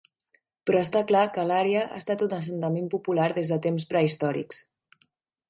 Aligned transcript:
Però 0.69 0.79
està 0.85 1.01
clar 1.11 1.21
que 1.35 1.43
l'àrea 1.49 1.83
ha 1.89 1.99
estat 2.03 2.23
un 2.29 2.33
assentament 2.39 2.89
popular 2.95 3.29
des 3.37 3.53
de 3.53 3.61
temps 3.67 3.87
prehistòrics. 3.93 4.65